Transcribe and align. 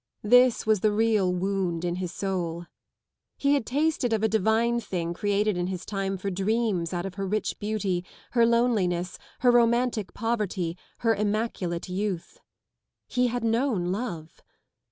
This 0.23 0.65
was 0.65 0.79
the 0.79 0.91
real 0.91 1.31
wound 1.31 1.85
in 1.85 1.97
his 1.97 2.11
soul. 2.11 2.65
He 3.37 3.53
had 3.53 3.67
tasted 3.67 4.13
of 4.13 4.23
a 4.23 4.27
divine 4.27 4.79
thing 4.79 5.13
created 5.13 5.55
in 5.57 5.67
his 5.67 5.85
time 5.85 6.17
for 6.17 6.31
dreams 6.31 6.91
out 6.91 7.05
of 7.05 7.13
her 7.13 7.27
rich 7.27 7.59
beauty, 7.59 8.03
her 8.31 8.43
loneliness, 8.43 9.19
her 9.41 9.51
romantic 9.51 10.15
poverty, 10.15 10.75
her 11.01 11.13
immaculate 11.13 11.87
youth. 11.87 12.39
He 13.05 13.27
had 13.27 13.43
known 13.43 13.91
love. 13.91 14.41